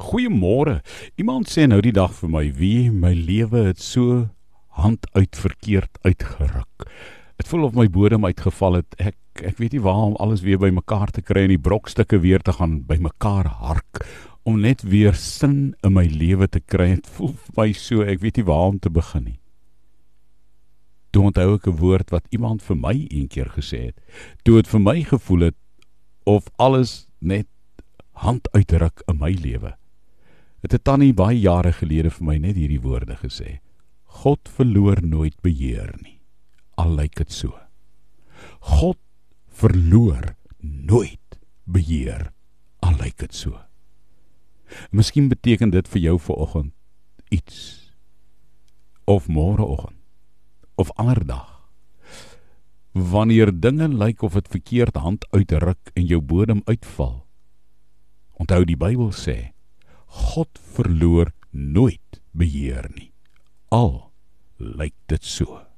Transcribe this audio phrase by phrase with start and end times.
[0.00, 0.80] Goeiemôre.
[1.20, 4.30] Iemand sê nou die dag vir my, wie my lewe het so
[4.80, 6.86] hand uit verkeerd uitgeruk.
[7.40, 8.96] Dit voel of my bodem uitgeval het.
[8.98, 9.16] Ek
[9.46, 12.52] ek weet nie waar om alles weer bymekaar te kry en die brokstukke weer te
[12.52, 14.02] gaan bymekaar hark
[14.44, 16.90] om net weer sin in my lewe te kry.
[16.98, 19.38] Dit voel vir my so, ek weet nie waar om te begin nie.
[21.14, 23.98] Toe onthou ek 'n woord wat iemand vir my eendag gesê het.
[24.44, 25.58] Toe dit vir my gevoel het
[26.24, 27.48] of alles net
[28.12, 29.79] hand uitruk in my lewe
[30.62, 33.60] het 'n tannie baie jare gelede vir my net hierdie woorde gesê.
[34.04, 36.20] God verloor nooit beheer nie.
[36.76, 37.58] Al lyk dit so.
[38.60, 38.98] God
[39.48, 42.32] verloor nooit beheer.
[42.80, 43.60] Al lyk dit so.
[44.90, 46.72] Miskien beteken dit vir jou vanoggend
[47.30, 47.92] iets
[49.04, 49.96] of môreoggend
[50.74, 51.70] of ander dag.
[52.92, 57.26] Wanneer dinge lyk of dit verkeerd hand uitruk en jou bodem uitval.
[58.32, 59.52] Onthou die Bybel sê
[60.10, 63.12] God verloor nooit beheer nie.
[63.70, 64.10] Al
[64.58, 65.69] lyk dit so.